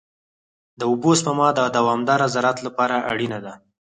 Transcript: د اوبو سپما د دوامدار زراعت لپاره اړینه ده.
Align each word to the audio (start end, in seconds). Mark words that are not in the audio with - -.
د 0.79 0.81
اوبو 0.91 1.11
سپما 1.19 1.47
د 1.55 1.59
دوامدار 1.77 2.21
زراعت 2.35 2.57
لپاره 2.67 2.95
اړینه 3.11 3.39
ده. 3.45 3.53